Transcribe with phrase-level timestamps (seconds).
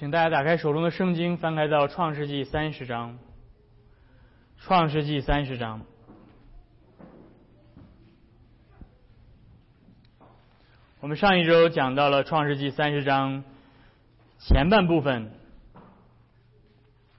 [0.00, 3.18] 请大家打开手中的圣经，翻开到创世纪三十章。
[4.56, 5.82] 创世纪三十章，
[11.00, 13.44] 我们上一周讲到了创世纪三十章
[14.38, 15.32] 前半部分，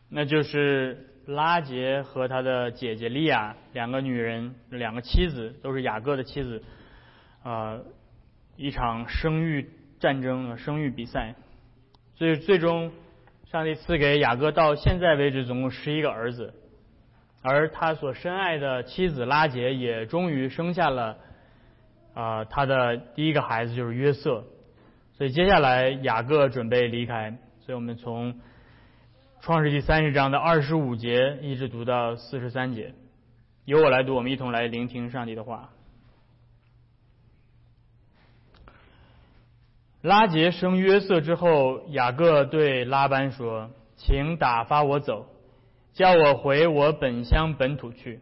[0.10, 6.64] 那就是拉杰和他的姐姐利亚两个女人，两个妻子，都是雅各的妻子，
[7.44, 7.78] 啊，
[8.56, 9.70] 一场生育
[10.00, 11.36] 战争、生育比赛。
[12.22, 12.92] 所以最终，
[13.46, 16.54] 上帝赐给雅各到现在为止总共十一个儿子，
[17.42, 21.18] 而他所深爱的妻子拉杰也终于生下了
[22.14, 24.44] 啊他的第一个孩子就是约瑟。
[25.14, 28.40] 所以接下来雅各准备离开，所以我们从
[29.40, 32.94] 创世纪三十章的二十五节一直读到四十三节，
[33.66, 35.72] 由我来读，我们一同来聆听上帝的话。
[40.02, 45.28] 拉杰生约瑟之后，雅各对拉班说：“请打发我走，
[45.94, 48.20] 叫我回我本乡本土去。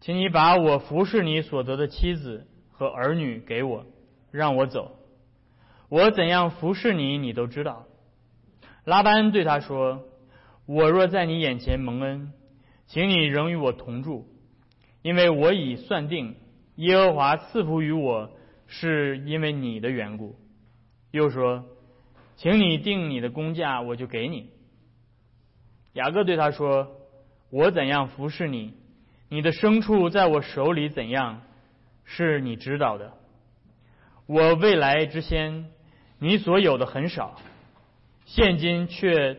[0.00, 3.84] 请你把我服侍你所得的妻子和儿女给我，
[4.30, 4.92] 让我走。
[5.90, 7.84] 我怎样服侍你，你都知道。”
[8.86, 10.04] 拉班对他说
[10.64, 12.32] ：“我若在你眼前蒙恩，
[12.86, 14.26] 请你仍与我同住，
[15.02, 16.34] 因为我已算定，
[16.76, 18.30] 耶和华赐福于我，
[18.66, 20.34] 是因为你的缘故。”
[21.12, 21.64] 又说
[22.36, 24.50] ：“请你定你的工价，我就给你。”
[25.92, 26.88] 雅各对他说
[27.50, 28.74] ：“我怎样服侍你，
[29.28, 31.42] 你的牲畜在我手里怎样，
[32.04, 33.12] 是你知道的。
[34.24, 35.66] 我未来之先，
[36.18, 37.36] 你所有的很少，
[38.24, 39.36] 现今却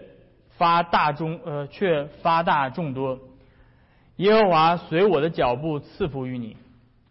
[0.52, 3.20] 发大众呃，却发大众多。
[4.18, 6.56] 耶和华随我的脚步赐福于你。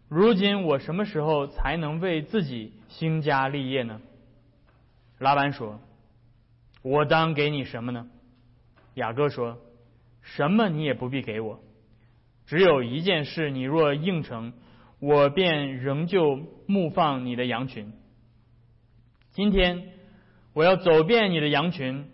[0.07, 3.99] 如今我什么时候才能为自己兴家立业呢？”
[5.19, 5.79] 拉班说
[6.83, 8.07] ：“我当给你什么呢？”
[8.95, 9.57] 雅各说
[10.21, 11.59] ：“什么你也不必给我，
[12.45, 14.53] 只有一件事，你若应承，
[14.99, 17.93] 我便仍旧牧放你的羊群。
[19.31, 19.83] 今天
[20.53, 22.11] 我要走遍你的羊群，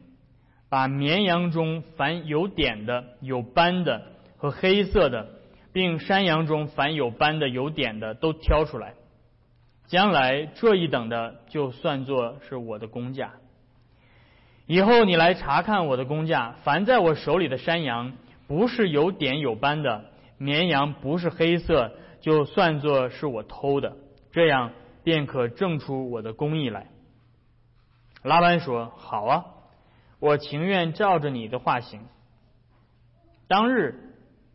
[0.70, 4.04] 把绵羊中凡有点的、有斑的
[4.38, 5.40] 和黑色的，
[5.74, 8.94] 并山羊中凡有斑的、有点的都挑出来。”
[9.90, 13.34] 将来这一等的就算作是我的工价。
[14.68, 18.14] 以后你来查看我的工价，凡在我手里的山羊
[18.48, 20.06] 不是有点有斑的，
[20.38, 21.92] 绵羊不是黑色，
[22.22, 23.98] 就算作是我偷的，
[24.32, 24.74] 这样
[25.04, 26.86] 便可证出我的公义来。
[28.22, 29.46] 拉班说：“好啊，
[30.20, 32.06] 我情愿照着你的话行。”
[33.50, 34.06] 当日。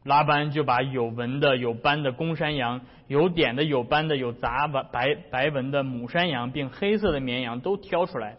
[0.04, 8.37] 拉班就把有纹的、有斑的公山羊、有点的、有斑的、有杂白白纹的母山羊，并黑色的绵羊都挑出来，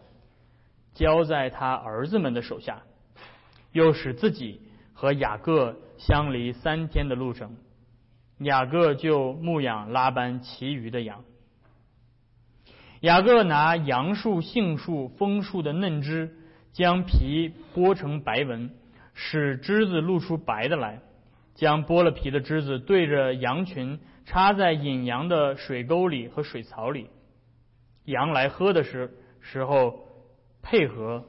[0.94, 2.82] 交在他儿子们的手下，
[3.72, 4.60] 又使自己
[4.94, 7.56] 和雅各相离三天的路程。
[8.38, 11.24] 雅各就牧养拉班其余的羊。
[13.00, 16.36] 雅各拿杨树、杏树、枫树的嫩枝，
[16.72, 18.70] 将皮剥成白纹，
[19.14, 21.00] 使枝子露出白的来。
[21.56, 27.10] 将剥了皮的枝子对着羊群插在引羊的水沟里和水槽里，
[28.04, 30.06] 羊来喝的时时候
[30.62, 31.24] 配合，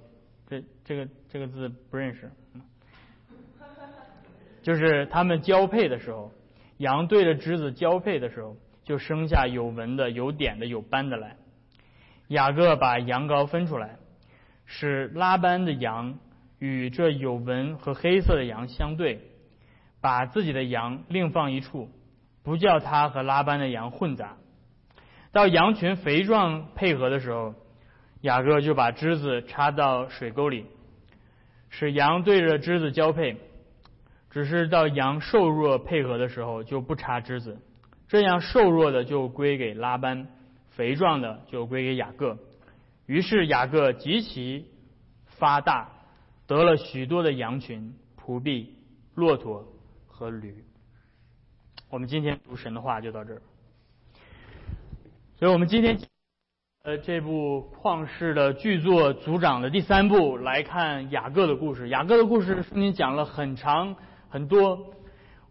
[0.47, 2.31] 这这个这个字不认识，
[4.61, 6.31] 就是他们交配的时候，
[6.77, 11.37] 羊对着枝子交配的时候，就生下有纹的、有点的、有斑的来。
[12.27, 13.97] 雅各把羊羔分出来，
[14.65, 16.19] 使拉班的羊
[16.59, 19.26] 与这有纹和黑色的羊相对。
[20.01, 21.89] 把自己的羊另放一处，
[22.43, 24.37] 不叫他和拉班的羊混杂。
[25.31, 27.53] 到羊群肥壮配合的时候，
[28.21, 30.65] 雅各就把枝子插到水沟里，
[31.69, 33.37] 使羊对着枝子交配。
[34.29, 37.59] 只是到羊瘦弱配合的时候，就不插枝子。
[38.07, 40.27] 这样瘦弱的就归给拉班，
[40.69, 42.37] 肥壮的就归给雅各。
[43.05, 44.67] 于是雅各极其
[45.25, 45.89] 发大，
[46.45, 48.75] 得了许多的羊群、仆婢、
[49.15, 49.65] 骆驼。
[50.17, 50.65] 和驴，
[51.91, 53.41] 我们今天读神的话就到这儿。
[55.37, 55.99] 所以，我们今天
[56.83, 61.89] 呃这部旷世的巨作组长的第三部来看雅各的故事。
[61.89, 63.95] 雅各的故事圣经讲了很长
[64.27, 64.91] 很多，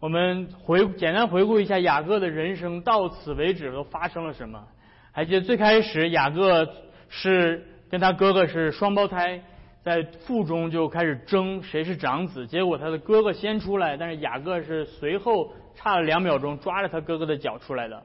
[0.00, 4.66] 我们回简单回顾一下雅各的人生到此为止都发生了什么。
[5.12, 6.68] 还记得最开始雅各
[7.08, 9.44] 是跟他哥哥是双胞胎。
[9.86, 18.02] 在腹中就开始争谁是长子，结果他的哥哥先出来，但是雅各是随后差了两秒钟抓着他哥哥的脚出来的，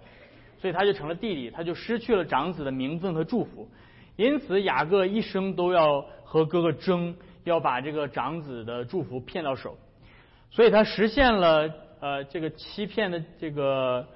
[0.59, 3.67] 所以他就成了弟弟，他就失去了长子的名分和祝福。
[4.15, 9.75] 因此雅各一生都要和哥哥争，要把这个长子的祝福骗到手，
[10.51, 11.67] 所以他实现了
[11.99, 14.07] 呃这个欺骗的这个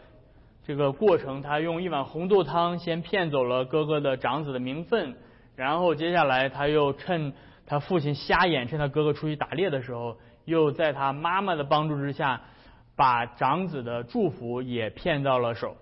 [0.68, 1.42] 这个过程。
[1.42, 5.16] 他用一碗红豆汤先骗走了哥哥的长子的名分，
[5.56, 7.34] 然后接下来他又趁
[7.66, 12.42] 他父亲瞎眼，趁他哥哥出去打猎的时候，又在他妈妈的帮助之下，
[12.96, 15.76] 把长子的祝福也骗到了手。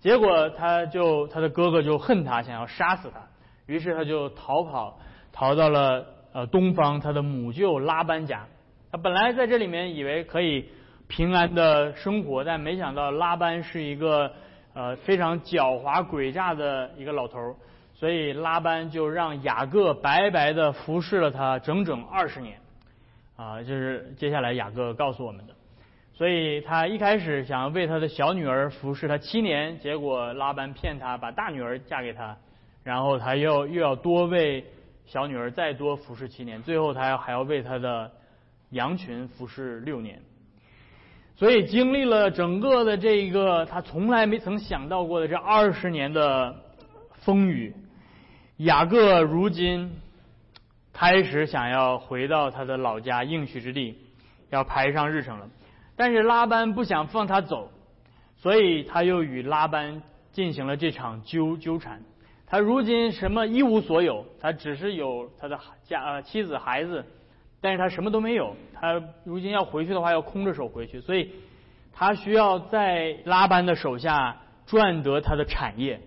[0.00, 3.20] 结果他就他的哥哥就恨他，想要杀死他，
[3.66, 4.98] 于是他就逃跑，
[5.32, 8.46] 逃到了呃东方他的母舅拉班家。
[8.92, 10.68] 他本来在这里面以为可以
[11.08, 14.32] 平安的生活，但没想到拉班是一个
[14.74, 17.56] 呃非常狡猾诡诈的一个老头，
[17.98, 22.60] 所以拉班就让雅各白白的服侍了他整整二十年，
[23.36, 25.54] 啊，就是接下来雅各告诉我们的。
[26.12, 32.36] 所以他一开始想为他的小女儿服侍他七年，结果拉班骗他把大女儿嫁给他，
[32.84, 34.62] 然后他又又要多为
[35.06, 38.10] 小女儿再多服侍七年，最后他还要为他的
[38.70, 40.20] 羊群服侍六年。
[41.34, 46.54] 所以经历了整个的这一个他从来没曾想到过的这二十年的
[47.20, 47.74] 风雨，
[48.58, 49.92] 雅各如今
[50.94, 53.98] 开始想要回到他的老家应许之地，
[54.48, 55.50] 要排上日程了。
[55.94, 57.70] 但是拉班不想放他走，
[58.38, 62.00] 所以他又与拉班进行了这场纠纠缠。
[62.46, 67.04] 他如今什么一无所有，他只是有他的家呃妻子孩子，
[67.60, 68.56] 但是他什么都没有。
[68.72, 71.30] 他如今要回去的话，要空着手回去，所以
[71.92, 76.00] 他需要在拉班的手下赚得他的产业。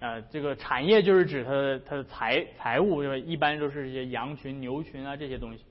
[0.00, 5.62] 呃，这个产业就是指他的他的财财物，一般都是一些羊群、牛群啊这些东西。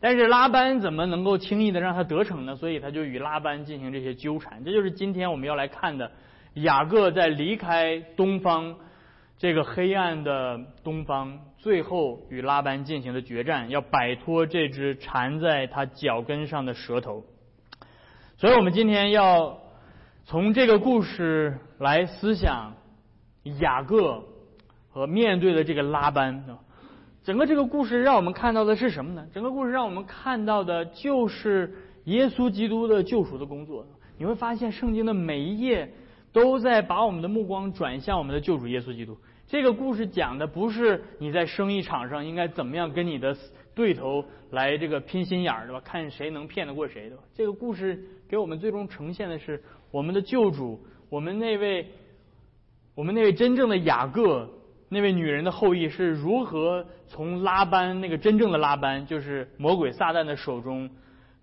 [0.00, 2.54] 但是拉班怎么能够轻易的让他得逞呢？
[2.54, 4.62] 所以他就与拉班进行这些纠缠。
[4.64, 6.12] 这就是今天我们要来看的
[6.54, 8.76] 雅各在离开东方
[9.38, 17.24] 这个黑暗的东方，最后与拉班进行的决战，要摆脱这只缠在他脚跟上的蛇头。
[18.36, 19.58] 所以我们今天要
[20.26, 22.74] 从这个故事来思想
[23.60, 24.22] 雅各
[24.88, 26.44] 和面对的这个拉班。
[27.24, 29.26] 整个这个故事让我们看到的是什么呢？
[29.32, 31.74] 整个故事让我们看到的就是
[32.04, 33.86] 耶稣基督的救赎的工作。
[34.16, 35.92] 你会发现，圣经的每一页
[36.32, 39.16] 都在把我们的目光转向我们的救主耶稣基督。
[39.46, 43.36] 这个故事讲的不是你在生意场上应该怎么样跟你的
[43.74, 45.80] 对头来这个拼心眼儿，对吧？
[45.84, 47.22] 看谁能骗得过谁，对吧？
[47.34, 51.90] 这个故事给我们最终呈现的是我们的救主，我们那位，
[52.98, 54.50] 我们那位真正的雅各。
[54.88, 60.90] 那位女人的后裔是如何从拉班那个真正的拉班，就是魔鬼撒旦的手中，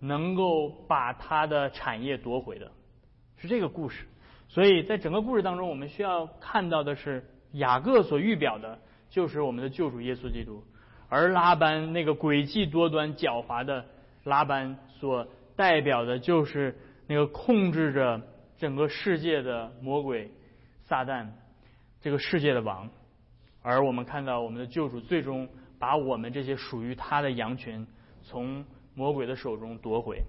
[0.01, 2.69] 能够把他的产业夺回的？
[3.37, 4.05] 是这个故事。
[4.49, 7.23] 所以在整个故事当中，我们需要看到的是
[7.53, 8.77] 雅各所预表的，
[9.09, 10.61] 就是我们的救主耶稣基督；
[11.07, 13.85] 而拉班那个诡计多端、狡猾的
[14.25, 15.25] 拉班，所
[15.55, 16.75] 代表的就是
[17.07, 18.21] 那个控制着
[18.57, 20.29] 整个世界的魔鬼
[20.83, 21.27] 撒旦，
[22.05, 22.87] 这个世界的王。
[23.63, 25.49] 而我们看到，我们的救主最终
[25.79, 27.87] 把我们这些属于他的羊群
[28.21, 28.63] 从
[28.93, 30.21] 魔鬼的手中夺回，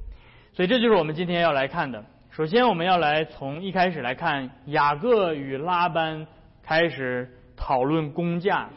[0.54, 2.02] 所以这就是我们今天要来看的。
[2.30, 6.26] 首先，我们要来从一开始来看雅各与拉班
[6.62, 8.70] 开始讨论工价。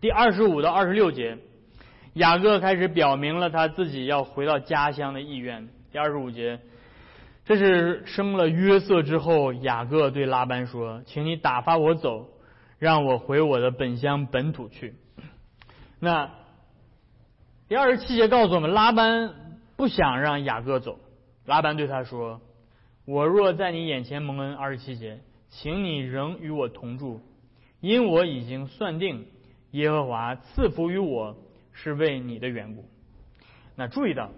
[0.00, 1.38] 第二十五到二十六节，
[2.14, 5.68] 雅各开始表明了他自己要回到家乡的意愿。
[5.92, 6.58] 第二十五节，
[7.48, 12.28] 这是生了约瑟之后，雅各对拉班说：“请你打发我走。”
[12.78, 14.94] 让我回我的本乡本土去。
[15.98, 16.30] 那
[17.68, 19.34] 第二十七节告诉我们，拉班
[19.76, 20.98] 不想让雅各走。
[21.46, 22.42] 拉班对他说
[23.06, 27.22] ：“我若在你眼前蒙恩，二十七节，请你仍与我同住，
[27.80, 29.26] 因我已经算定
[29.70, 31.34] 耶和华赐福于我
[31.72, 32.84] 是为你的缘故。”
[33.74, 34.30] 那注意到，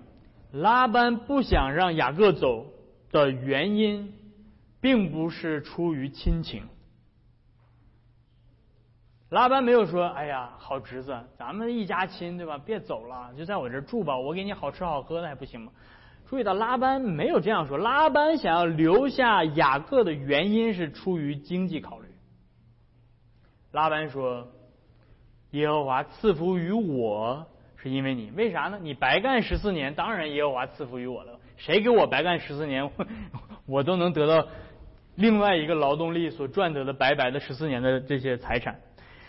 [0.52, 2.66] 拉班不想让雅各走
[3.10, 4.12] 的原因，
[4.80, 6.64] 并不是出于亲情。
[9.28, 12.58] 拉班没有说：“哎呀，好侄子，咱们一家亲，对吧？
[12.58, 15.70] 别走了，就在我这住吧，我给你好吃好喝的，还不行吗？”
[16.28, 17.76] 注意到拉班没有这样说。
[17.76, 22.06] 拉班想要留下雅各的原因是出于经济考虑。
[23.72, 24.48] 拉班说
[25.50, 28.30] ：“耶和华赐福于我，是因为你。
[28.32, 28.78] 为啥呢？
[28.80, 31.29] 你白干十四年，当然耶和华赐福于我了。
[31.60, 32.90] 谁给我白干十四年，
[33.66, 34.48] 我都能得到
[35.16, 38.80] 另外一个劳动力所赚得的白白的十四年的这些财产。”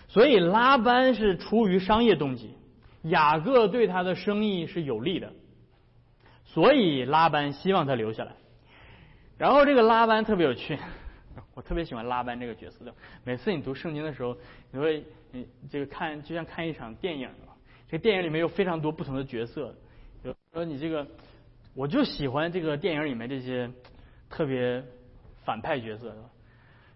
[0.07, 2.55] 所以拉班是出于商业动机，
[3.03, 5.33] 雅各对他的生意是有利的，
[6.45, 8.31] 所以拉班希望他留下来。
[9.37, 10.77] 然后这个拉班特别有趣，
[11.53, 12.93] 我特别喜欢拉班这个角色的。
[13.25, 14.37] 每次你读圣经的时候，
[14.71, 17.29] 你会你这个看就像看一场电影，
[17.89, 19.73] 这个电影里面有非常多不同的角色，
[20.21, 21.07] 比如说你这个，
[21.73, 23.69] 我就喜欢这个电影里面这些
[24.29, 24.83] 特别
[25.43, 26.13] 反派角色，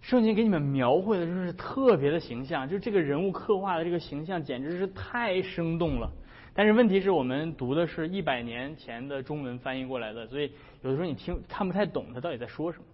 [0.01, 6.11] 圣经给你们描绘的就是特别的形象，就这个人物刻画的这个形象简直是太生动了。
[6.53, 10.51] 但是问题是我们读的是一百年前的中文翻译过来的，所以
[10.81, 12.85] 有的时候你听看不太懂他到底在说什么。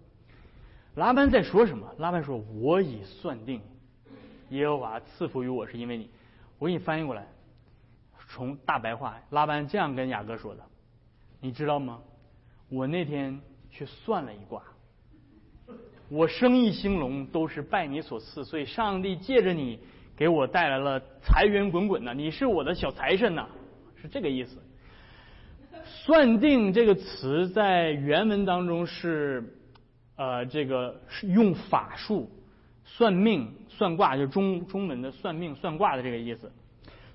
[0.94, 1.94] 拉班在说什么？
[1.98, 3.60] 拉班说：“我已算定，
[4.50, 6.10] 耶和华赐福于我是因为你。”
[6.58, 7.26] 我给你翻译过来，
[8.28, 10.62] 从大白话，拉班这样跟雅各说的
[11.42, 12.00] ：“你知道吗？
[12.70, 13.38] 我那天
[13.70, 14.62] 去算了一卦，
[16.08, 19.78] 我生意兴隆都是拜你所赐，所以上帝借着你。”
[20.14, 22.12] 给我带来了财源滚滚呐！
[22.14, 23.46] 你是我的小财神呐，
[24.00, 24.56] 是这个意思。
[25.84, 29.42] 算定这个词在原文当中是
[30.16, 32.30] 呃，这个用法术
[32.84, 36.52] 算命算卦，就中中文的算命算卦的这个意思。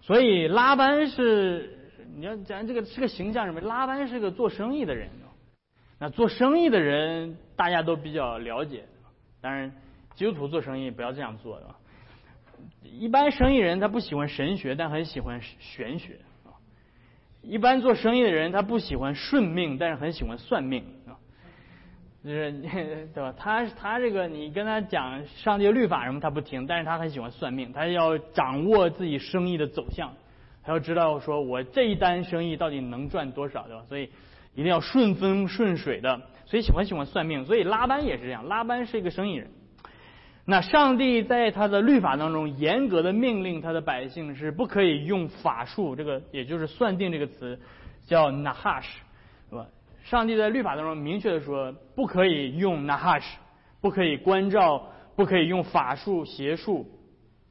[0.02, 1.77] 所以拉班是
[2.16, 3.62] 你要讲这个是个形象什么？
[3.62, 5.10] 拉班是个做生意的人。
[6.00, 8.86] 那做生意的人大家都比较了解，
[9.42, 9.72] 当然
[10.14, 11.76] 基督徒做生意不要这样做，对吧？
[12.84, 16.54] 一般生意人他不喜欢神学，但很喜欢玄学啊。
[17.42, 21.18] 一般做生意的人他不喜欢顺命，但是很喜欢算命啊。
[22.24, 22.52] 就是
[23.14, 23.34] 对吧？
[23.38, 30.14] 他他这个你跟他讲上帝律法什么他不听，但是他很喜欢算命，他要掌握自己生意的走向，
[30.68, 33.86] 他要知道说我这一单生意到底能赚多少，对吧？
[33.88, 34.10] 所以
[34.54, 37.46] 一定要顺风顺水的，所以喜欢喜欢算命。
[37.46, 39.50] 所以拉班也是这样，拉班是一个生意人。
[40.44, 47.58] 那上帝在他的律法当中严格的命令他的百姓是不可以用法术，这个也就是算定这个词
[48.06, 48.84] 叫 nahash，
[49.50, 49.66] 是吧？
[50.04, 53.24] 上帝在律法当中明确的说不可以用 nahash，
[53.80, 56.86] 不可以关照，不可以用法术邪术，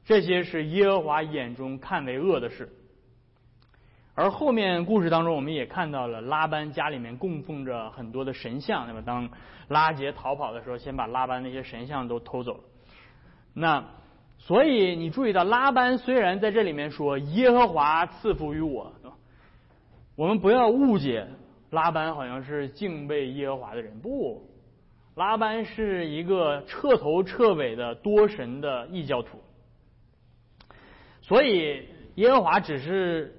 [0.05, 2.71] 这些是耶和华眼中看为恶的事。
[4.19, 9.29] 而后面故事当中我们也看到了拉班家里面供奉着很多的神像，那么当
[9.67, 12.63] 拉杰逃跑的时候，先把拉班那些神像都偷走了。
[13.53, 13.85] 那，
[14.39, 18.91] 所以你注意到拉班虽然在这里面说耶和华赐福于我，
[20.15, 21.27] 我们不要误解
[21.69, 24.49] 拉班好像是敬畏耶和华的人，不，
[25.13, 29.37] 拉班是一个彻头彻尾的多神的异教徒，
[31.21, 33.36] 所以耶和华只是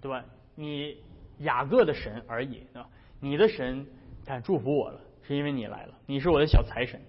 [0.00, 0.24] 对吧？
[0.54, 0.96] 你
[1.38, 2.88] 雅各的神而已，对吧？
[3.20, 3.86] 你的神
[4.24, 7.00] 他祝福我了，是因为你来了，你是我的小财神。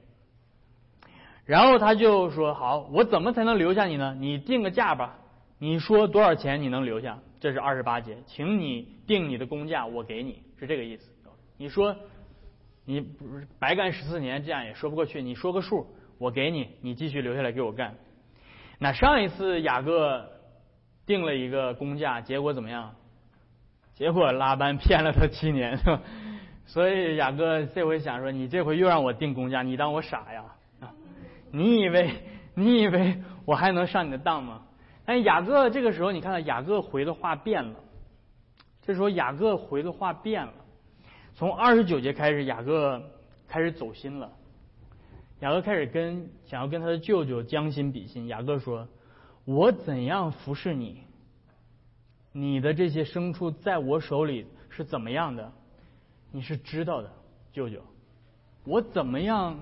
[1.46, 4.16] 然后他就说：“好，我怎么才能留下你呢？
[4.20, 5.18] 你定个价吧，
[5.58, 7.18] 你说多少钱你能留下？
[7.40, 11.10] 这是二十八节，请你定你的工价，我给你，是这个意思。
[11.58, 11.96] 你说
[12.86, 13.26] 你不
[13.58, 15.22] 白干十四年，这样也说不过去。
[15.22, 17.96] 你说个数，我给你，你继续留下来给我干。
[18.78, 20.30] 那上一次雅各
[21.10, 22.94] 定了一个工价，结果怎么样？
[23.96, 25.80] 结果拉班骗了他七年，
[26.68, 30.46] 所以雅各这回想说：你这回又让我定工价，你当我傻呀？”
[31.52, 32.12] 你以为
[32.54, 34.62] 你以为我还能上你的当吗？
[35.04, 37.74] 但雅各这个时候，你看到雅各回的话变了。
[38.84, 40.54] 这时候雅各回的话变了。
[41.34, 43.02] 从二十九节开始，雅各
[43.48, 44.32] 开始走心了。
[45.40, 48.28] 雅各开始跟想要跟他的舅舅将心比心。
[48.28, 48.88] 雅各说
[49.50, 51.02] ：“我怎样服侍你？
[52.32, 55.52] 你的这些牲畜在我手里是怎么样的？
[56.32, 57.12] 你是知道的，
[57.52, 57.82] 舅舅。
[58.64, 59.58] 我怎么样？”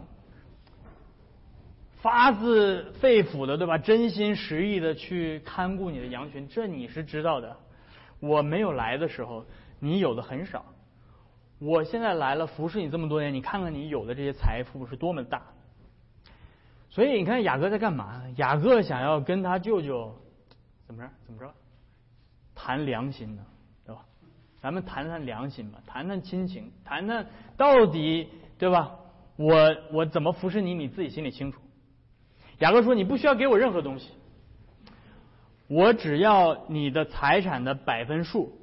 [2.03, 3.77] 发自肺腑的，对吧？
[3.77, 7.55] 真心实意的去看顾你的羊群，这你是知道的。
[8.19, 9.45] 我没有来的时候，
[9.79, 10.65] 你有的很少。
[11.59, 15.41] 我现在来了，服侍你这么多年，你看看你有的这些财富是多么大。
[16.89, 18.23] 所以你看雅各在干嘛？
[18.37, 20.15] 雅各想要跟他舅舅
[20.85, 21.09] 怎么着？
[21.25, 21.53] 怎么着？
[22.55, 23.45] 谈良心呢，
[23.85, 24.01] 对吧？
[24.61, 28.95] 咱们谈谈良心吧，谈谈亲情，谈谈到底，对吧？
[29.35, 31.61] 我我怎么服侍你，你自己心里清楚。
[32.57, 34.09] 雅各说：“你不需要给我任何东西，
[35.67, 38.57] 我只要你的财产的百分数，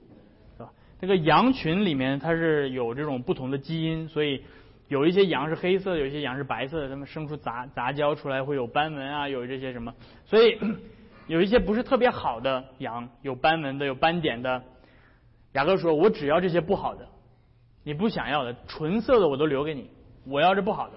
[0.57, 0.73] 是吧？
[1.01, 4.43] 这个羊群里面它是有这种不同的基因，所以
[4.89, 10.59] 有一些羊是黑色的，有一些羊是白色的，它们生出杂杂交出来会有斑纹啊，有这些什么，所以
[11.27, 14.63] 有一些不是特别好的羊，有斑纹的，有斑点的。
[15.53, 17.09] 雅各说：我只要这些不好的，
[17.83, 19.91] 你不想要的，纯色的我都留给你，
[20.27, 20.95] 我要这不好的，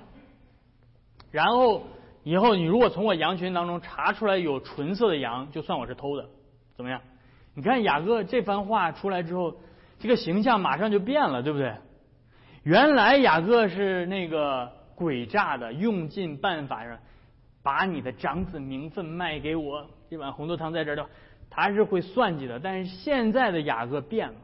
[1.32, 1.84] 然后。”
[2.24, 6.27] 以后你如果从我羊群当中查出来有纯色的羊，就算我是偷的，
[6.75, 7.00] 怎么样？
[7.53, 9.56] 你看雅各这番话出来之后，
[10.00, 11.74] 这个形象马上就变了，对不对？
[12.67, 17.00] 原来雅各是那个诡诈的，用尽办法让
[17.63, 21.05] 把你的长子名分卖给我，一碗红豆汤在这儿的，
[21.50, 22.59] 他是会算计的。
[22.59, 24.39] 但是现在的雅各变了，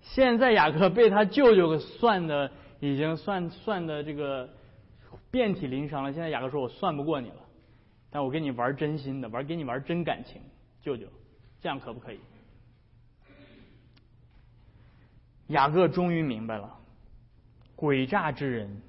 [0.00, 4.48] 现在雅各被他舅舅算的已经算算的这个
[5.30, 6.14] 遍体鳞伤了。
[6.14, 7.44] 现在雅各说：“我算不过你了，
[8.10, 10.40] 但我跟你玩真心的，玩跟你玩真感情，
[10.80, 11.06] 舅舅，
[11.60, 12.18] 这样可不可以？”
[15.50, 16.78] 雅各终于明白了，
[17.76, 18.82] 诡诈之人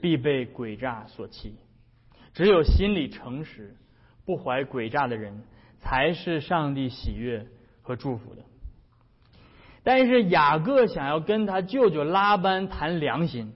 [0.00, 1.56] 必被诡诈所欺，
[2.32, 3.76] 只有心里诚实、
[4.24, 5.42] 不怀诡诈的人，
[5.80, 7.44] 才是上帝喜悦
[7.82, 8.42] 和祝福的。
[9.82, 13.52] 但是雅各想要跟他舅舅拉班谈良心，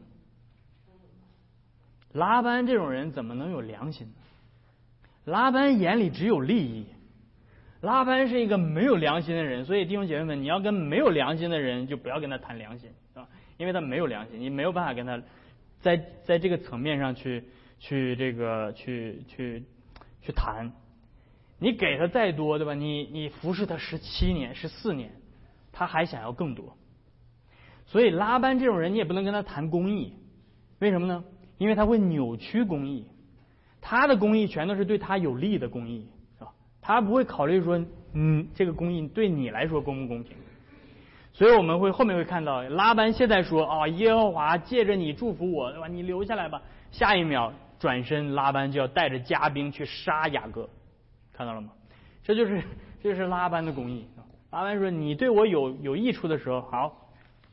[2.12, 4.12] 拉班这种人怎么能有良心？
[5.25, 6.87] 拉班眼里只有利益。
[7.85, 13.29] 拉班是一个没有良心的人，所以弟兄姐妹们，你要跟没有良心的人，就不要跟他谈良心，是吧？
[13.59, 15.23] 因为他没有良心，你没有办法跟他，
[15.81, 17.45] 在在这个层面上去
[17.79, 19.62] 去这个去去
[20.23, 20.73] 去谈。
[21.59, 22.75] 你给他再多，对吧？
[22.75, 25.12] 你你服侍他十七年、十四年，
[25.71, 26.76] 他还想要更多。
[27.87, 30.14] 所以拉班这种人，你也不能跟他谈公义，
[30.79, 31.23] 为什么呢？
[31.59, 33.07] 因为他会扭曲公义，
[33.81, 36.09] 他的公义全都是对他有利的公义。
[36.87, 40.37] 他不会考虑说，嗯，这个公义对你来说公不公平？
[41.33, 45.88] 所以我们会后面会看到拉班现在说啊，耶和华借着你祝福我，对吧？
[45.88, 46.61] 你留下来吧。
[46.93, 50.69] 下一秒转身，拉班就要带着家兵去杀雅各，
[51.33, 51.71] 看到了吗？
[52.23, 52.62] 这就是
[53.03, 54.07] 这是拉班的公义。
[54.50, 56.95] 拉班说，你对我有有益处的时候，好，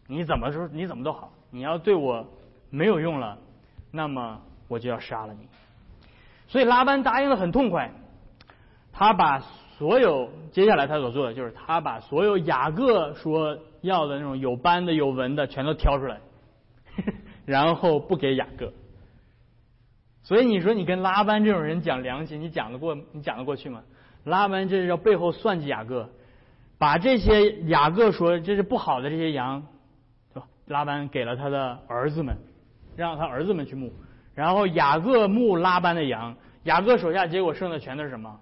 [0.08, 1.32] 你怎么说你怎么都好。
[1.50, 2.28] 你要对我
[2.70, 3.38] 没有用了，
[3.92, 5.48] 那么我就要杀了你。
[6.50, 7.90] 所以拉班答应的很痛快。
[9.02, 9.40] 他把
[9.80, 16.20] 所有接下来他所做的，就是他把所有雅各说要的那种有斑的、有纹的，全都挑出来，
[17.44, 18.72] 然后不给雅各。
[20.22, 22.96] 所以你说你跟拉班这种人讲良心，你讲得过？
[23.12, 23.82] 你讲得过去吗？
[24.24, 26.08] 拉班这是要背后算计雅各，
[26.78, 29.64] 把这些雅各说这是不好的这些羊，
[30.32, 30.48] 对吧？
[30.68, 32.38] 拉班给了他的儿子们，
[32.96, 33.92] 让他儿子们去牧，
[34.36, 36.36] 然后雅各牧拉班的羊，
[36.66, 38.40] 雅各手下结果剩的全都是什么？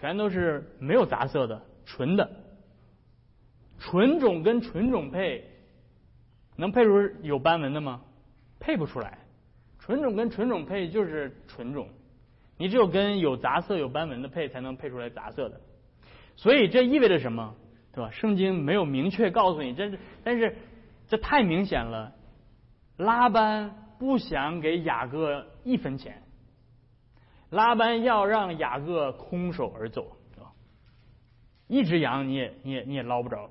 [0.00, 2.30] 全都是没有杂色的，纯的，
[3.78, 5.44] 纯种跟纯种配，
[6.56, 6.90] 能配出
[7.22, 8.00] 有斑纹的吗？
[8.58, 9.18] 配不出来。
[9.78, 11.88] 纯种跟纯种配就是纯种，
[12.56, 15.60] 你只有跟有杂色、有斑纹的配，才能配出来杂色的。
[16.36, 17.54] 所以这意味着什么？
[17.92, 18.10] 对吧？
[18.10, 20.56] 圣经没有明确告诉你，这是，但是
[21.08, 22.14] 这太明显了。
[22.96, 26.22] 拉班不想给雅各一分钱。
[27.50, 30.16] 拉班要让雅各空手而走，
[31.66, 33.50] 一只羊你也你也你也捞不着，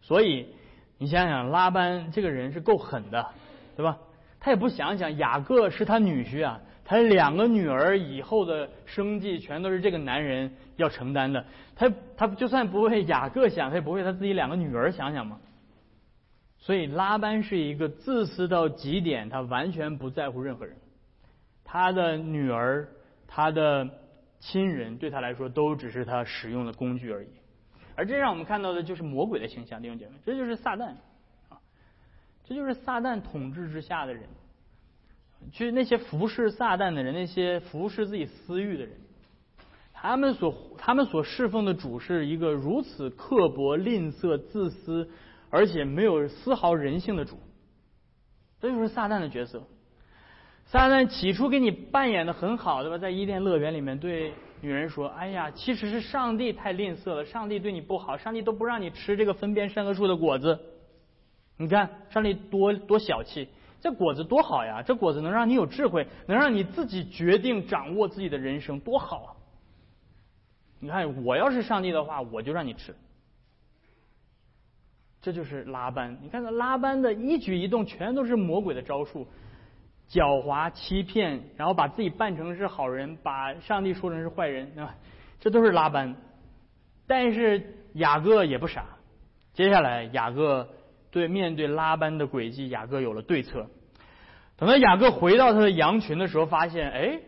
[0.00, 0.54] 所以
[0.98, 3.26] 你想想拉班这个人是够狠的，
[3.76, 3.98] 对吧？
[4.40, 15.38] 他也不想想雅各是他女婿啊，他两个女儿以后的生计全都是这个男人要承担的，他他就算不为雅各想，他也不会他自己两个女儿想想吗？
[16.58, 20.76] 所以拉班是一个自私到极点，他完全不在乎任何人。
[21.70, 22.88] 他的女儿，
[23.26, 23.86] 他的
[24.40, 27.28] 亲人，对他来说都只是他使用的工具而已。
[27.94, 30.94] 而这让我们看到的就是魔鬼的形象，弟兄姐妹，这就是撒旦
[31.50, 31.60] 啊，
[32.44, 34.24] 这就是撒旦统治之下的人。
[35.52, 38.96] 去那些服侍撒旦的人，那些服侍自己私欲的人，
[39.92, 45.10] 他们所他们所侍奉的主是一个如此刻薄、吝啬、自私，
[45.50, 47.38] 而且没有丝毫人性的主。
[48.58, 49.62] 这就是撒旦的角色。
[50.70, 52.98] 撒旦起初给你扮演的很好，对吧？
[52.98, 60.60] 在伊甸乐园里面对女人说：“哎呀，其实是上帝太吝啬了，上帝对你不好，上帝都不让你吃这个分辨善恶树的果子。
[61.56, 63.48] 你看，上帝多多小气，
[63.80, 64.82] 这果子多好呀！
[64.82, 69.30] 这果子能让你有智慧，能让你自己决定掌握自己的人生，多好啊！
[70.80, 72.94] 你看，我要是上帝的话，我就让你吃。
[75.22, 79.26] 这就是拉班，你看他拉班的一举一动，全都是魔鬼的招数。”
[80.10, 84.94] 狡猾欺骗，然后把自己扮成是好人，把上帝说成是坏人，对吧？
[85.38, 86.16] 这都是拉班。
[87.06, 88.86] 但是雅各也不傻，
[89.52, 90.68] 接下来雅各
[91.10, 93.66] 对面对拉班的诡计，雅各有了对策。
[94.56, 97.20] 等到雅各回到他的羊群的时候，发现，哎，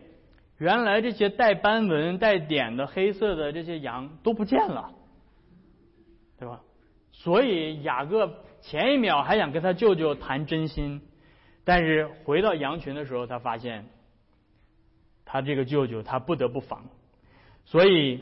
[0.57, 4.91] 原来这些带斑纹、带点的黑色的这些羊都不见了，
[6.37, 6.61] 对吧？
[7.11, 11.01] 所以雅各前一秒还想跟他舅舅谈真心。
[11.63, 13.85] 但是回到羊群的时候，他发现
[15.25, 16.83] 他这个舅舅他不得不防，
[17.65, 18.21] 所以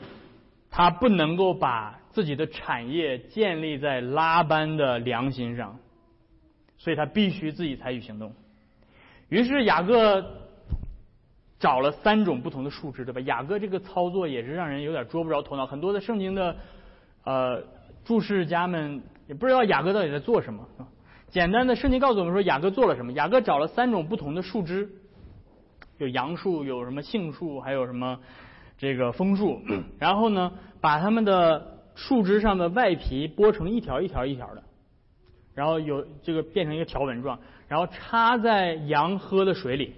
[0.70, 5.78] 他不能够把自己的产业建立在拉班的良心上，
[6.76, 8.32] 所以他必须自己采取行动。
[9.28, 10.24] 于是雅各
[11.58, 13.20] 找了三种不同的树枝，对吧？
[13.20, 15.66] 雅各这个操作也是让人有点捉不着头脑。
[15.66, 16.56] 很多的圣经的
[17.24, 17.62] 呃
[18.04, 20.66] 注释家们也不知道雅各到底在做什么。
[21.30, 23.12] 简单的圣经告诉我们说，雅各做了什么？
[23.12, 24.90] 雅各找了三种不同的树枝，
[25.98, 28.18] 有杨树，有什么杏树，还有什么
[28.76, 29.60] 这个枫树。
[29.98, 34.62] 然后呢，把它们的树枝上的外皮剥成一条一条一条的，
[35.54, 37.38] 然后有这个变成一个条纹状，
[37.68, 39.94] 然后插在羊喝的水里，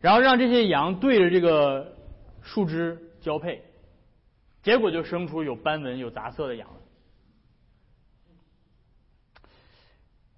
[0.00, 1.92] 然后让这些羊对着这个
[2.40, 3.62] 树枝交配，
[4.62, 6.76] 结果就生出有斑纹、有杂色的羊了。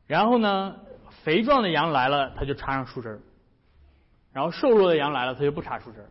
[0.07, 0.77] 然后呢，
[1.25, 3.19] 肥壮的羊来了，他就插上树枝儿；
[4.33, 6.07] 然后瘦弱的羊来了，他就不插树枝儿。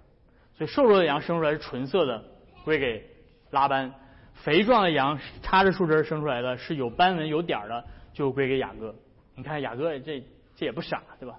[0.57, 2.23] 所以瘦弱的羊生出来是纯色的，
[2.63, 3.09] 归给
[3.51, 3.89] 拉班；
[4.33, 8.93] 肥壮的羊插着树枝儿生出来的是有斑纹、有点儿的，就归给雅各。
[9.35, 10.21] 你看雅各这
[10.55, 11.37] 这也不傻，对吧？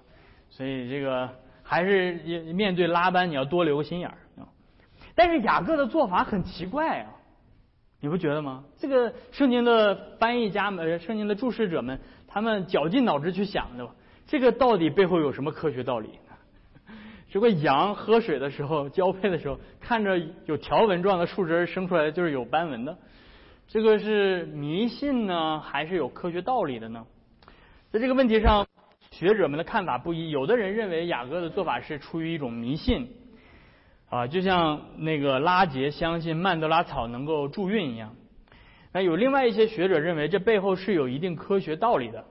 [0.49, 1.29] 所以这个
[1.61, 2.13] 还是
[2.53, 4.49] 面对拉班，你要多留个心眼儿啊。
[5.13, 7.09] 但是雅各的做法很奇怪啊，
[7.99, 8.63] 你不觉得吗？
[8.77, 11.99] 这个圣经的翻译家们、圣经的注释者们。
[12.27, 13.91] 他们绞尽脑汁去想，对吧？
[14.27, 16.09] 这个到底背后有什么科学道理？
[17.31, 22.97] 这个羊喝水的时候交配的时候，看着有条纹状的树枝生出来就是有斑纹的，
[23.67, 27.05] 这个是迷信呢，还是有科学道理的呢？
[27.91, 28.67] 在这个问题上，
[29.11, 30.29] 学者们的看法不一。
[30.29, 33.09] 有的人认为雅各的做法是出于一种迷信，
[34.09, 38.13] 啊，就像那个拉杰相信曼德拉草能够助孕一样。
[38.93, 42.25] 那有另外一些学者认为，这背后是有一定科学道理的，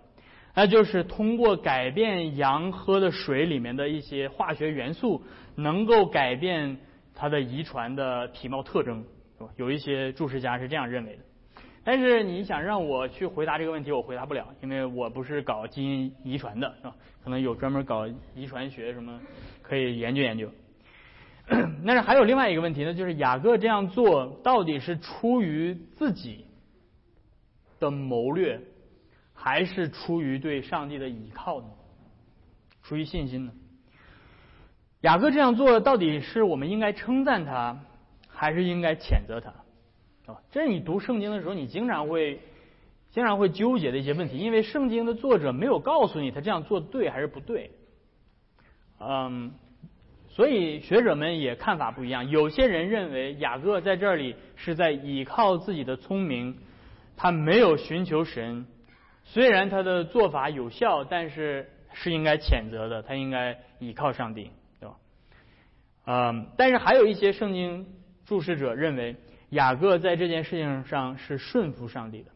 [0.54, 5.22] 那就是通过改变羊喝的水里面的一些化学元素，
[5.54, 6.78] 能够改变
[7.14, 9.04] 它的遗传的体貌特征，
[9.38, 9.50] 是吧？
[9.56, 11.22] 有一些注释家是这样认为的。
[11.84, 16.96] 但是你想让我去回答这个问题，我回答不了，因为我不是搞基因遗传的，是吧？
[17.22, 19.20] 可能有专门搞遗传学什么
[19.62, 20.50] 可以研究研究。
[21.86, 26.45] 但是还有另外一个问题呢，就是雅各这样做到底是出于自己？
[27.78, 28.60] 的谋略，
[29.34, 31.68] 还是出于对上帝的倚靠呢？
[32.82, 33.52] 出于信心呢？
[35.02, 37.78] 雅各这样做，到底是我们应该称赞他，
[38.28, 39.50] 还是应该谴责他？
[40.32, 42.40] 啊，这是你读圣经的时候，你经常会
[43.10, 47.70] 经常会纠结的一些问题，因为圣经的作者没有告诉你他这样做对还是不对。
[48.98, 49.52] 嗯，
[50.28, 52.30] 所以学者们也看法不一样。
[52.30, 56.56] 有些人认为雅各在这里是在倚靠自己的聪明。
[57.16, 58.66] 他没有寻求神，
[59.24, 63.02] 虽然他的做法有效，但是是应该谴责的。
[63.02, 64.96] 他应该倚靠上帝，对吧？
[66.04, 67.86] 嗯，但是还有一些圣经
[68.26, 69.16] 注释者认为，
[69.48, 72.30] 雅各在这件事情上是顺服上帝的。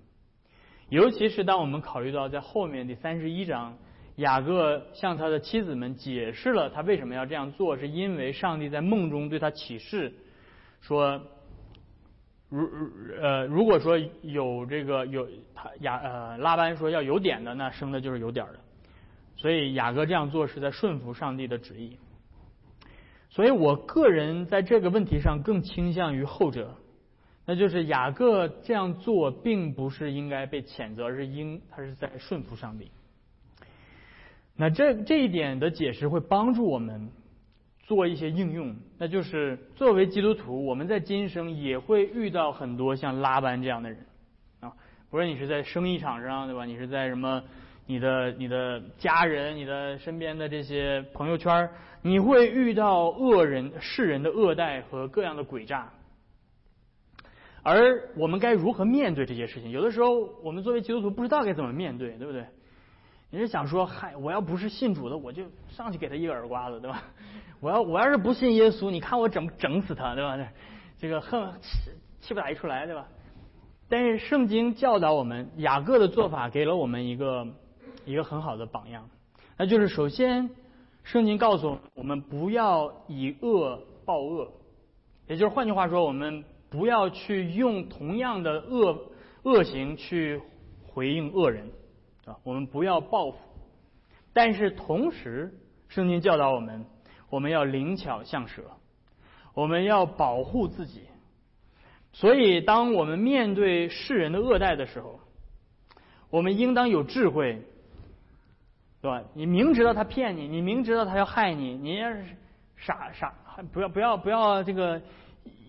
[0.88, 3.76] 尤其是当我们考虑到在后面第三十一章，
[4.16, 10.14] 雅各向他的妻子们解释了他为什么要这样做，是因为上帝在梦中对他启示
[10.80, 11.20] 说。
[12.50, 12.68] 如
[13.22, 18.58] 呃，如果说有这个有他雅呃拉班说要有点的，那生的就是有点的，
[19.36, 21.96] 所以雅各这样做是在顺服上帝的旨意。
[23.28, 26.74] 所以我个人在这个问题上更倾向于后者，
[27.46, 32.90] 那就是雅各这样做并不是应该被谴责，而是应他是在顺服上帝。
[34.56, 37.08] 那这这一点的解释会帮助我们。
[37.90, 43.98] 做一些应用，那就是作为基督徒，我们在今生也会遇到很多像拉班这样的人
[44.60, 44.72] 啊。
[45.10, 46.64] 不论你是在生意场上，对吧？
[46.64, 47.42] 你是在什么？
[47.86, 51.68] 你的你的家人，你的身边的这些朋友圈，
[52.00, 55.90] 你会遇到恶人、世人的恶待和各样的诡诈。
[57.64, 59.72] 而我们该如何面对这些事情？
[59.72, 60.10] 有的时候，
[60.44, 62.46] 我们作为基督徒不知道该怎么面对，对不对？
[63.32, 67.04] 你是想说，嗨，我要不是信主的，我就上去给他一个耳刮子，对吧？
[67.60, 70.36] 我要我要是不信耶稣，你看我整整死他，对吧？
[70.98, 71.48] 这个恨
[72.20, 73.06] 气不打一处来，对吧？
[73.88, 77.46] 但是圣经教导我们，雅各的做法给了我们一个
[78.04, 79.08] 一个很好的榜样，
[79.56, 80.50] 那就是首先，
[81.04, 84.50] 圣经告诉我们我们不要以恶报恶，
[85.28, 88.98] 也就是换句话说，我们不要去用同样的恶
[89.44, 90.40] 恶行去
[90.88, 91.70] 回应恶人。
[92.26, 93.38] 啊我们不要报复，
[94.32, 95.52] 但是同时，
[95.88, 96.84] 圣经教导我们，
[97.28, 98.62] 我们要灵巧像蛇，
[99.54, 101.04] 我们要保护自己。
[102.12, 105.20] 所以，当我们面对世人的恶待的时候，
[106.28, 107.62] 我们应当有智慧，
[109.00, 109.22] 对吧？
[109.34, 112.24] 你明知道他骗你，你明知道他要害你，你要是
[112.76, 113.32] 傻傻，
[113.72, 115.00] 不要不要不要这个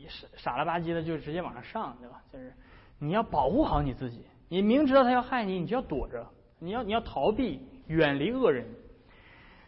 [0.07, 2.21] 傻傻了吧唧的就直接往上上，对吧？
[2.33, 2.51] 就是
[2.97, 6.27] 你要保护好你自己，你明知道他要害你，你就要躲着。
[6.63, 8.67] 你要你要逃避，远离恶人，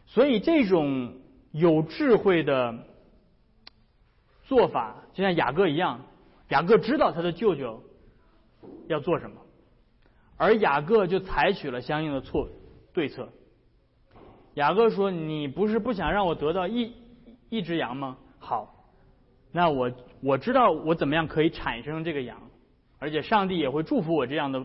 [0.05, 1.15] 所以这种
[1.51, 2.85] 有智慧的
[4.43, 6.01] 做法，就像雅各一样，
[6.49, 7.81] 雅各知道他的舅舅
[8.87, 9.41] 要做什么，
[10.37, 12.47] 而雅各就采取了相应的错
[12.93, 13.27] 对策。
[14.53, 16.93] 雅各说：“你不是不想让我得到一
[17.49, 18.17] 一只羊吗？
[18.37, 18.85] 好，
[19.51, 22.37] 那我我知道我怎么样可以产生这个羊，
[22.99, 24.63] 而且上帝也会祝福我这样的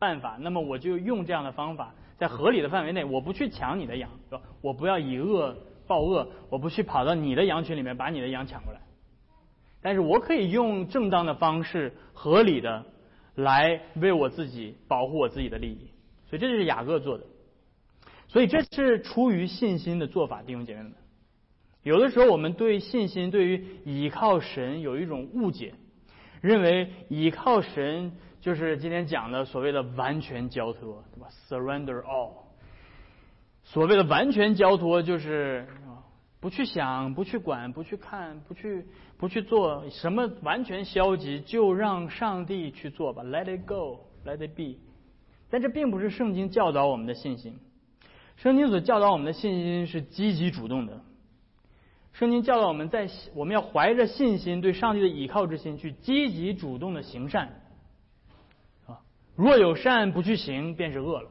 [0.00, 0.36] 办法。
[0.40, 4.42] 那么我就用这样的方法，在合理的范围内，我不去抢你的羊，是吧？
[4.60, 8.80] 我不要以恶报恶，我不去跑到你的羊群里面把你的羊抢过来。
[9.80, 12.84] 但是我可以用正当的方式，合理的
[13.36, 15.90] 来为我自己保护我自己的利益。
[16.26, 17.24] 所以这就是雅各做的。”
[18.28, 20.92] 所以这是出于信心的做法，弟兄姐妹们。
[21.82, 25.74] 有的时候我们对信心、对于倚靠神有一种误解，
[26.40, 32.32] 认为倚靠神就是今天讲的所谓的完全交托，对吧？Surrender all。
[33.64, 35.68] 所谓的完全交托就是
[36.40, 38.86] 不去想、不去管、不去看、不去
[39.18, 44.78] 不去做什么，完全消极，就让上帝去做吧，Let it go，Let it be。
[45.50, 47.58] 但这并不是圣经教导我们的信心。
[48.36, 51.02] 圣经所教导我们的信心是积极主动的。
[52.14, 57.59] 圣经教导我们在我们要怀着信心对上帝的倚靠之心去积极主动的行善。
[59.40, 61.30] 若有善不去行，便是恶了。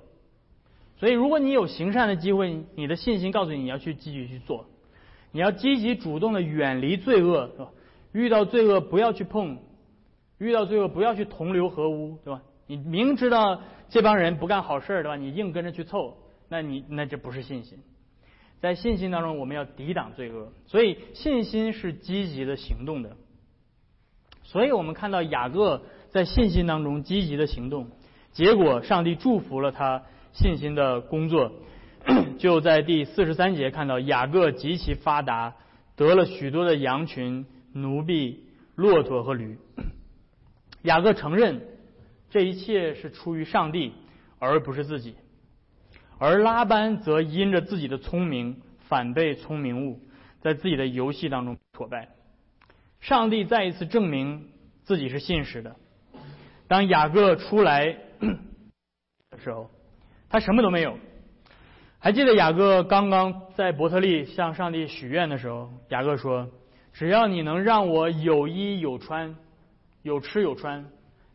[0.98, 4.66] 所以，如果你有行善的机会，你的信心告诉你你要去积极去做，
[5.32, 7.70] 你要积极主动的远离罪恶，是吧？
[8.12, 9.60] 遇到罪恶不要去碰，
[10.40, 12.42] 遇到罪恶不要去同流合污，对吧？
[12.68, 15.16] 你明知道这帮人不干好事儿，对吧？
[15.16, 16.18] 你硬跟着去凑。
[16.50, 17.78] 那你那这不是信心，
[18.60, 23.16] 在信心当中，我们要抵挡罪恶，所以信心是积极的行动的。
[24.44, 27.92] 所以我们看到雅各在信心当中积极的行动，
[28.32, 31.52] 结果上帝祝福了他信心的工作。
[32.40, 35.56] 就在第四十三节看到雅各极其发达，
[35.98, 39.58] 得了许多的羊群、奴婢、骆驼和驴。
[40.84, 41.62] 雅各承认
[42.30, 43.92] 这一切是出于上帝，
[44.40, 45.16] 而不是自己。
[46.18, 50.00] 而拉班则因着自己的聪明反被聪明误，
[50.42, 52.10] 在自己的游戏当中挫败。
[53.02, 54.50] 上帝再一次证明
[54.84, 55.76] 自己是信实的。
[56.68, 57.98] 当雅各出来
[59.32, 59.70] 的时候，
[60.30, 60.98] 他什么都没有。
[62.00, 66.50] 还记得雅各刚刚在伯特利向上帝许愿的时候，雅各说
[66.94, 69.36] ：“只要你能让我有衣有穿，
[70.02, 70.86] 有吃有穿，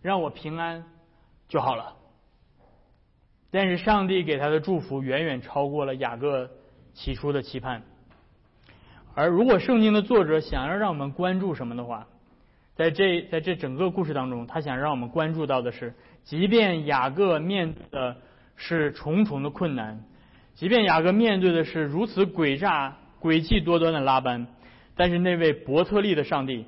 [0.01, 0.85] 让我平安
[1.49, 1.97] 就好了。”
[3.53, 6.51] 但是上帝给他的祝福远远超过了雅各
[6.93, 7.83] 起初的期盼。
[9.15, 12.09] 而如果圣经的作者想要让我们关注什么的话，
[12.75, 18.17] 在这在这整个故事当中，他想让我们关注到的是，即便雅各面对的
[18.57, 20.05] 是重重的困难，
[20.55, 24.47] 即便雅各面对的是如此诡诈、诡计多端的拉班，
[24.97, 26.67] 但是那位伯特利的上帝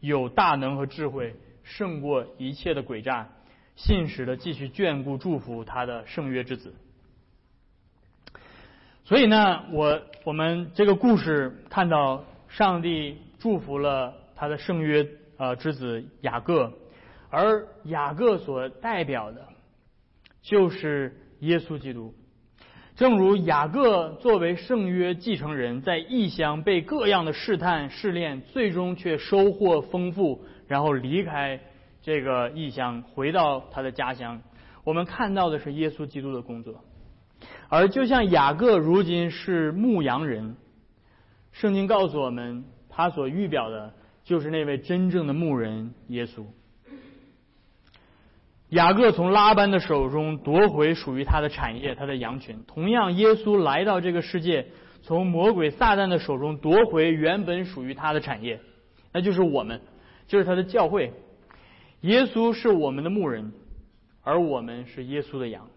[0.00, 3.28] 有大能和智慧，胜过一切的诡诈。
[3.76, 6.74] 信使的继续眷顾祝福他的圣约之子，
[9.04, 16.72] 所以呢，我我们这个故事看到上帝祝福了他的圣约呃之子雅各，
[17.30, 19.46] 而雅各所代表的，
[20.42, 22.14] 就是耶稣基督。
[22.94, 31.60] 正如雅各作为圣约继承人，在异乡被各样的试探试炼，最终却收获丰富，然后离开。
[32.02, 34.40] 这个异乡回到他的家乡，
[34.84, 36.84] 我们看到的是耶稣基督的工作，
[37.68, 40.54] 而就像雅各如今是牧羊人，
[41.50, 46.44] 圣经告诉我们，他所预表的就是那位真正的牧人耶稣。
[48.76, 52.62] 雅各从拉班的手中夺回属于他的产业，他的羊群。
[52.66, 54.66] 同样，耶稣来到这个世界，
[55.02, 58.60] 从魔鬼撒旦的手中夺回原本属于他的产业，
[59.14, 59.80] 那就是我们，
[60.26, 61.14] 就是他的教会。
[62.02, 63.50] 耶稣是我们的牧人，
[64.22, 65.68] 而我们是耶稣的羊。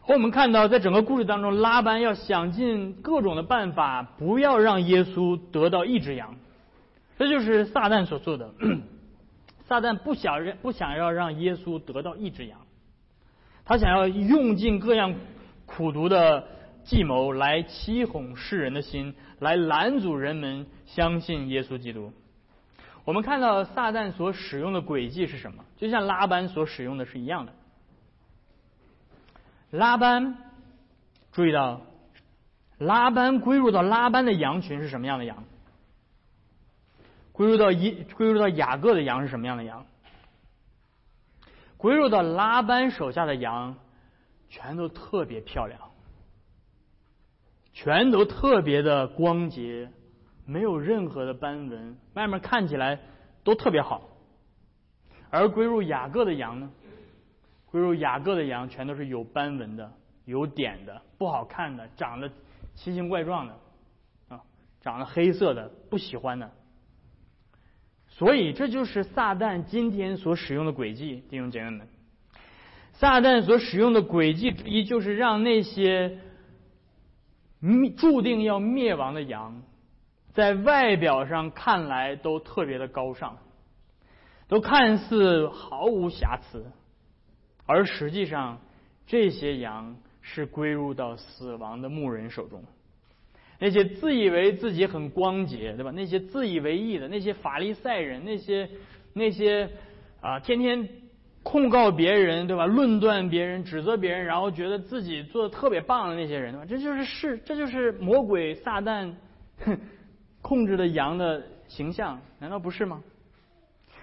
[0.00, 6.36] 和我们看到，在整个故事当中，拉班要想尽各种的办法，不要让耶稣得到一只羊。
[7.18, 8.50] 这就是撒旦所做的。
[9.72, 12.60] 撒旦不想让不想要让耶稣得到一只羊，
[13.64, 15.14] 他想要用尽各样
[15.64, 16.46] 苦毒的
[16.84, 22.12] 计谋来欺哄世人的心，来拦阻人们相信耶稣基督。
[23.06, 25.64] 我们看到撒旦所使用的诡计是什么？
[25.78, 27.54] 就像拉班所使用的是一样的。
[29.70, 30.36] 拉班，
[31.32, 31.80] 注意到，
[32.76, 35.44] 拉班归入到拉班的羊群是什么样的羊？
[37.32, 39.86] 归入到一归入到雅各的羊是什么样的羊？
[41.76, 43.74] 归入到拉班手下的羊，
[44.48, 45.80] 全都特别漂亮，
[47.72, 49.90] 全都特别的光洁，
[50.46, 53.00] 没有任何的斑纹，外面看起来
[53.42, 54.08] 都特别好。
[55.30, 56.70] 而归入雅各的羊呢，
[57.66, 59.90] 归入雅各的羊全都是有斑纹的、
[60.26, 62.30] 有点的、不好看的、长得
[62.76, 63.58] 奇形怪状的
[64.28, 64.40] 啊，
[64.82, 66.48] 长得黑色的、不喜欢的。
[68.22, 71.88] 所以这就是撒旦今天所使用的诡计，弟兄姐妹们。
[72.92, 76.20] 撒旦所使用的诡计之一，就是让那些
[77.96, 79.60] 注定要灭亡的羊，
[80.34, 83.38] 在外表上看来都特别的高尚，
[84.46, 86.64] 都看似毫无瑕疵，
[87.66, 88.60] 而实际上
[89.04, 92.62] 这些羊是归入到死亡的牧人手中。
[93.62, 95.92] 那些自以为自己很光洁，对吧？
[95.92, 98.68] 那些自以为意的那些法利赛人，那些
[99.12, 99.70] 那些
[100.20, 100.88] 啊，天天。
[101.44, 102.66] 控告别人，对吧？
[102.66, 106.64] 论断别人，指责别人，然后觉得自己做的特别棒的那些人，对吧？
[106.64, 109.12] 这就是是，这就是魔鬼撒旦
[110.40, 113.02] 控制的羊的形象，难道不是吗？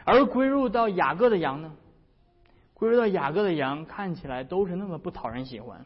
[0.03, 1.71] 而归入到雅各的羊呢？
[2.73, 5.85] 归入到雅各的羊，看起来都是那么不讨人喜欢，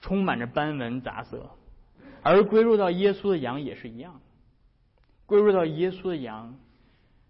[0.00, 1.48] 充满着斑纹杂色。
[2.24, 4.20] 而归入到耶稣的羊也是一样，
[5.26, 6.58] 归入到耶稣的羊，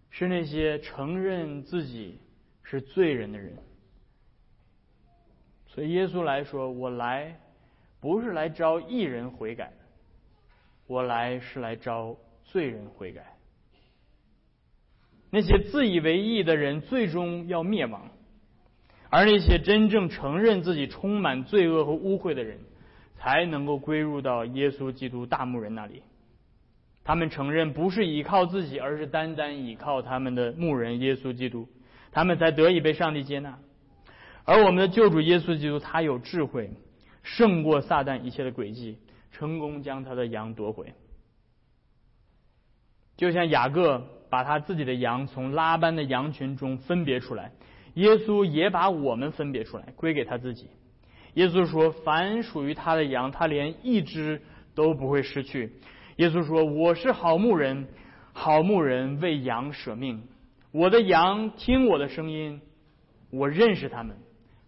[0.09, 2.19] 是那些承认自己。
[2.67, 3.59] 是罪人的人，
[5.67, 7.39] 所以耶稣来说：“我来
[7.99, 9.71] 不是来招义人悔改，
[10.87, 13.37] 我来是来招罪人悔改。
[15.29, 18.09] 那些自以为义的人最终要灭亡，
[19.11, 22.61] 而那些真正承认自己充满罪恶和污秽的人，
[23.15, 26.03] 才能够归入到耶稣基督大牧人那里。
[27.03, 31.67] 他们承认不是依靠自己，而是单单依靠他们的牧人耶稣基督。”
[32.11, 33.59] 他们才得以被上帝接纳，
[34.45, 36.71] 而我们的救主耶稣基督，他有智慧，
[37.23, 38.97] 胜过撒旦一切的诡计，
[39.33, 40.93] 成功将他的羊夺回。
[43.17, 47.51] 就像雅各把他自己的羊从拉班的羊群中分别出来，
[47.95, 50.69] 耶稣也把我们分别出来，归给他自己。
[51.35, 54.41] 耶稣说：“凡属于他的羊，他连一只
[54.73, 55.71] 都不会失去。”
[56.17, 57.87] 耶稣说：“我是好牧人，
[58.33, 60.23] 好牧人为羊舍命。”
[60.71, 62.59] 我的羊听我的声音，
[63.29, 64.17] 我认识他们，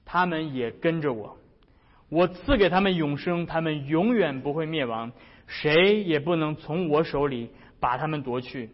[0.05, 1.37] 他们也跟着我。
[2.09, 5.11] 我赐给他们永生，他们永远不会灭亡，
[5.45, 7.49] 谁也不能从我手里
[7.81, 8.69] 把他们夺去，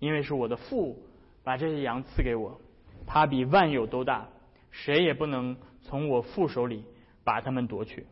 [0.00, 1.00] 因为是我的父
[1.44, 2.60] 把这些羊赐给我，
[3.06, 4.26] 他比万有都大，
[4.72, 6.82] 谁也不能从我父手里
[7.26, 8.06] 把他们夺去。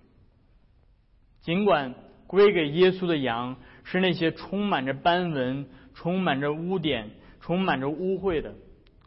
[1.40, 1.94] 尽管
[2.26, 7.08] 归给耶稣的羊是那些充满着斑纹、充满着污点。
[7.46, 8.54] 充满着污秽的、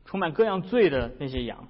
[0.06, 1.70] 充满各样罪的那些羊，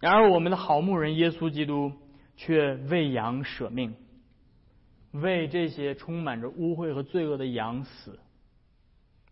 [0.00, 1.92] 然而我们的好牧人耶稣基督
[2.36, 3.94] 却为羊舍命，
[5.12, 8.18] 为这些充满着污秽和罪恶的羊死。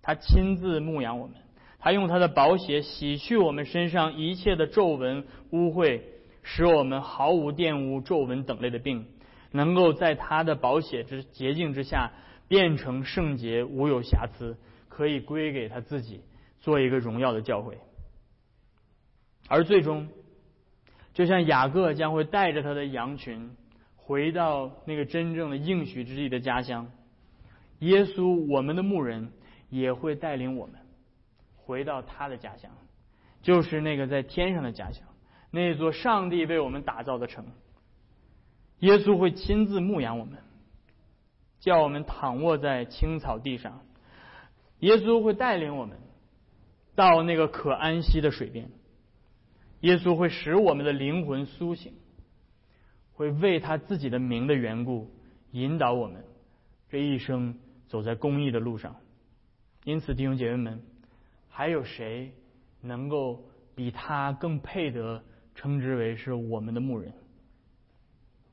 [0.03, 1.35] 他亲自牧养我们，
[1.81, 6.03] 他用他的宝血洗去我们身上一切的皱纹污秽，
[6.43, 9.07] 使我们毫无玷污、皱纹等类的病，
[9.53, 12.13] 能够在他的宝血之洁净之下
[12.49, 14.57] 变成圣洁、无有瑕疵。
[14.93, 16.25] 可以归给他自己，
[16.59, 17.77] 做一个荣耀的教诲，
[19.49, 20.09] 而最终，
[21.15, 23.57] 就像雅各将会带着他的羊群
[23.97, 26.91] 回到那个真正的应许之地的家乡，
[27.79, 29.33] 耶稣，我们的牧人
[29.71, 30.75] 也会带领我们
[31.57, 32.71] 回到他的家乡，
[33.41, 35.07] 就是那个在天上的家乡，
[35.51, 37.47] 那座上帝为我们打造的城。
[38.79, 40.39] 耶稣会亲自牧养我们，
[41.59, 43.83] 叫我们躺卧在青草地上。
[44.79, 45.99] 耶稣会带领我们
[46.95, 48.71] 到那个可安息的水边，
[49.81, 51.93] 耶稣会使我们的灵魂苏醒，
[53.13, 55.11] 会为他自己的名的缘故
[55.51, 56.25] 引导我们
[56.89, 57.59] 这一生
[57.89, 58.97] 走在公义的路上。
[59.85, 60.83] 因此，弟兄姐妹们，
[61.51, 62.33] 还有谁
[62.81, 65.23] 能够比他更配得
[65.61, 67.13] 称之为是我们的牧人？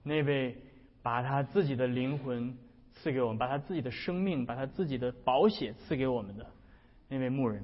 [0.03, 0.57] 那位
[1.01, 2.57] 把他自己的灵魂。
[2.99, 6.47] 赐给我们，把他自己的生命，把他自己的宝血赐给我们的
[7.09, 7.63] 那位牧人。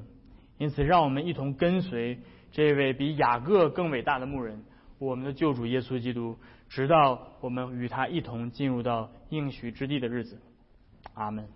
[0.60, 2.20] 因此，让我们一同跟随
[2.52, 4.64] 这位比雅各更伟大的牧人，
[5.00, 6.38] 我们的救主耶稣基督，
[6.70, 10.40] 直到我们与他一同进入到应许之地的日子。
[11.16, 11.48] 阿门。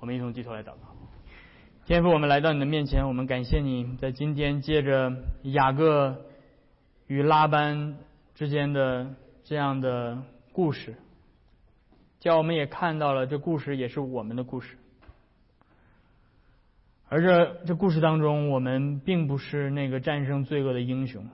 [0.00, 0.96] 我们一同低头来祷告。
[1.86, 5.12] 天父，我们来到你的面前，我们感谢你在今天借着
[5.44, 6.26] 雅各
[7.10, 7.96] 与拉班
[8.36, 10.94] 之间的这样的故事。
[12.20, 14.76] 叫我们也看到了，这故事也是我们的故事。
[17.08, 21.28] 而这这故事当中，我们并不是那个战胜罪恶的英雄，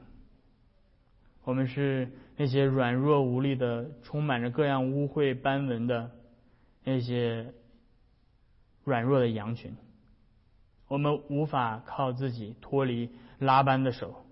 [1.45, 6.11] 我们是那些软弱无力的、充满着各样污秽斑纹的
[6.85, 7.53] 那些
[8.83, 9.77] 软弱的羊群。
[10.89, 14.24] 我们无法靠自己脱离拉班的手，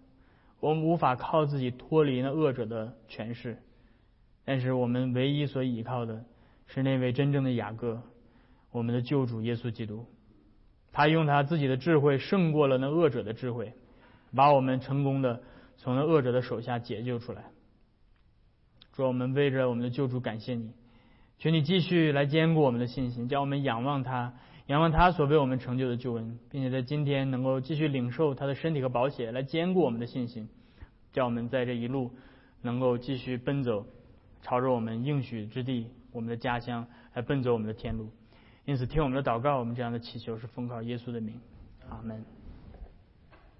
[0.65, 3.59] 我们无法靠自己脱离那恶者的权势，
[4.47, 6.25] 但是我们唯一所依靠的
[6.67, 8.01] 是那位真正的雅各，
[8.71, 10.07] 我们的救主耶稣基督。
[10.91, 13.75] 他用他自己的智慧胜过了那恶者的智慧，
[14.35, 15.43] 把我们成功的
[15.77, 17.45] 从那恶者的手下解救出来。
[18.97, 20.73] 说我们为着我们的救主感谢你，
[21.39, 24.33] 求你继续来坚固我们的信心，叫我们仰望他。
[24.67, 30.49] 仰望他所为我们成就的救恩，并且在今天能够继续领受他的身体和宝血，来坚固我们的信心，
[31.13, 32.11] 叫我们在这一路
[32.63, 33.87] 能够继续奔走，
[34.41, 38.09] 朝着我们应许之地、我们的家乡来奔走我们的天路。
[38.65, 41.39] 因此，听我们的祷告，我们这样的祈求是奉靠耶稣的名，
[41.91, 42.25] 阿门。